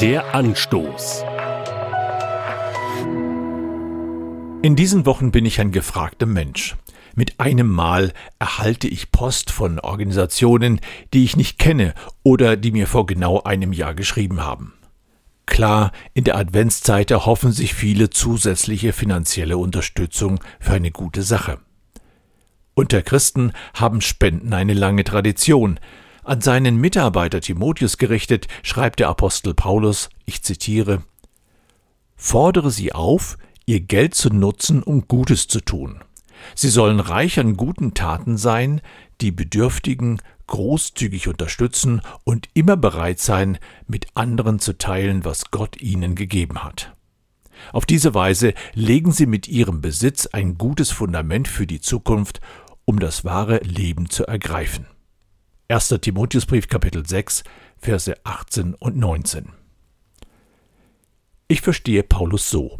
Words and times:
Der 0.00 0.34
Anstoß. 0.34 1.24
In 4.62 4.74
diesen 4.74 5.04
Wochen 5.04 5.30
bin 5.30 5.44
ich 5.44 5.60
ein 5.60 5.72
gefragter 5.72 6.24
Mensch. 6.24 6.76
Mit 7.14 7.38
einem 7.38 7.68
Mal 7.68 8.14
erhalte 8.38 8.88
ich 8.88 9.12
Post 9.12 9.50
von 9.50 9.78
Organisationen, 9.78 10.80
die 11.12 11.24
ich 11.24 11.36
nicht 11.36 11.58
kenne 11.58 11.92
oder 12.22 12.56
die 12.56 12.70
mir 12.70 12.86
vor 12.86 13.04
genau 13.04 13.42
einem 13.42 13.74
Jahr 13.74 13.92
geschrieben 13.94 14.40
haben. 14.40 14.72
Klar, 15.44 15.92
in 16.14 16.24
der 16.24 16.38
Adventszeit 16.38 17.10
erhoffen 17.10 17.52
sich 17.52 17.74
viele 17.74 18.08
zusätzliche 18.08 18.94
finanzielle 18.94 19.58
Unterstützung 19.58 20.40
für 20.60 20.72
eine 20.72 20.92
gute 20.92 21.20
Sache. 21.22 21.58
Unter 22.72 23.02
Christen 23.02 23.52
haben 23.74 24.00
Spenden 24.00 24.54
eine 24.54 24.72
lange 24.72 25.04
Tradition. 25.04 25.78
An 26.30 26.40
seinen 26.40 26.76
Mitarbeiter 26.76 27.40
Timotheus 27.40 27.98
gerichtet, 27.98 28.46
schreibt 28.62 29.00
der 29.00 29.08
Apostel 29.08 29.52
Paulus, 29.52 30.10
ich 30.26 30.44
zitiere, 30.44 31.02
Fordere 32.14 32.70
sie 32.70 32.92
auf, 32.92 33.36
ihr 33.66 33.80
Geld 33.80 34.14
zu 34.14 34.28
nutzen, 34.28 34.84
um 34.84 35.08
Gutes 35.08 35.48
zu 35.48 35.60
tun. 35.60 36.04
Sie 36.54 36.68
sollen 36.68 37.00
reich 37.00 37.40
an 37.40 37.56
guten 37.56 37.94
Taten 37.94 38.36
sein, 38.36 38.80
die 39.20 39.32
Bedürftigen 39.32 40.22
großzügig 40.46 41.26
unterstützen 41.26 42.00
und 42.22 42.48
immer 42.54 42.76
bereit 42.76 43.18
sein, 43.18 43.58
mit 43.88 44.06
anderen 44.14 44.60
zu 44.60 44.78
teilen, 44.78 45.24
was 45.24 45.50
Gott 45.50 45.82
ihnen 45.82 46.14
gegeben 46.14 46.62
hat. 46.62 46.94
Auf 47.72 47.86
diese 47.86 48.14
Weise 48.14 48.54
legen 48.74 49.10
sie 49.10 49.26
mit 49.26 49.48
ihrem 49.48 49.80
Besitz 49.80 50.26
ein 50.26 50.58
gutes 50.58 50.92
Fundament 50.92 51.48
für 51.48 51.66
die 51.66 51.80
Zukunft, 51.80 52.40
um 52.84 53.00
das 53.00 53.24
wahre 53.24 53.58
Leben 53.64 54.10
zu 54.10 54.28
ergreifen. 54.28 54.86
1. 55.70 56.00
Timotheusbrief 56.00 56.66
Kapitel 56.66 57.06
6 57.06 57.44
Verse 57.78 58.12
18 58.24 58.74
und 58.74 58.96
19 58.96 59.50
Ich 61.46 61.60
verstehe 61.60 62.02
Paulus 62.02 62.50
so. 62.50 62.78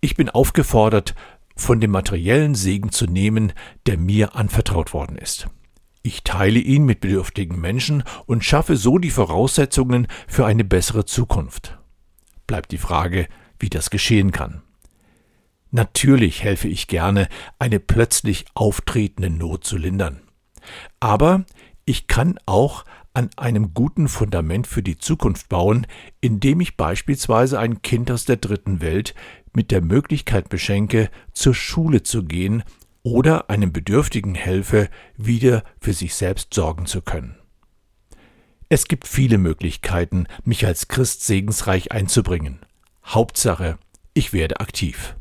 Ich 0.00 0.16
bin 0.16 0.30
aufgefordert, 0.30 1.14
von 1.56 1.78
dem 1.78 1.90
materiellen 1.90 2.54
Segen 2.54 2.90
zu 2.90 3.04
nehmen, 3.04 3.52
der 3.84 3.98
mir 3.98 4.34
anvertraut 4.34 4.94
worden 4.94 5.18
ist. 5.18 5.46
Ich 6.02 6.24
teile 6.24 6.58
ihn 6.58 6.86
mit 6.86 7.00
bedürftigen 7.00 7.60
Menschen 7.60 8.02
und 8.24 8.44
schaffe 8.44 8.78
so 8.78 8.96
die 8.96 9.10
Voraussetzungen 9.10 10.08
für 10.26 10.46
eine 10.46 10.64
bessere 10.64 11.04
Zukunft. 11.04 11.78
Bleibt 12.46 12.72
die 12.72 12.78
Frage, 12.78 13.28
wie 13.58 13.68
das 13.68 13.90
geschehen 13.90 14.32
kann. 14.32 14.62
Natürlich 15.70 16.42
helfe 16.42 16.68
ich 16.68 16.88
gerne, 16.88 17.28
eine 17.58 17.78
plötzlich 17.78 18.46
auftretende 18.54 19.28
Not 19.28 19.64
zu 19.64 19.76
lindern. 19.76 20.22
Aber 20.98 21.44
ich 21.84 22.06
kann 22.06 22.38
auch 22.46 22.84
an 23.14 23.30
einem 23.36 23.74
guten 23.74 24.08
Fundament 24.08 24.66
für 24.66 24.82
die 24.82 24.98
Zukunft 24.98 25.48
bauen, 25.48 25.86
indem 26.20 26.60
ich 26.60 26.76
beispielsweise 26.76 27.58
ein 27.58 27.82
Kind 27.82 28.10
aus 28.10 28.24
der 28.24 28.36
dritten 28.36 28.80
Welt 28.80 29.14
mit 29.52 29.70
der 29.70 29.82
Möglichkeit 29.82 30.48
beschenke, 30.48 31.10
zur 31.32 31.54
Schule 31.54 32.02
zu 32.02 32.24
gehen 32.24 32.62
oder 33.02 33.50
einem 33.50 33.72
Bedürftigen 33.72 34.34
helfe, 34.34 34.88
wieder 35.16 35.64
für 35.80 35.92
sich 35.92 36.14
selbst 36.14 36.54
sorgen 36.54 36.86
zu 36.86 37.02
können. 37.02 37.36
Es 38.68 38.88
gibt 38.88 39.06
viele 39.06 39.36
Möglichkeiten, 39.36 40.26
mich 40.44 40.64
als 40.64 40.88
Christ 40.88 41.24
segensreich 41.24 41.92
einzubringen. 41.92 42.60
Hauptsache, 43.04 43.78
ich 44.14 44.32
werde 44.32 44.60
aktiv. 44.60 45.14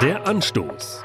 Der 0.00 0.26
Anstoß. 0.26 1.04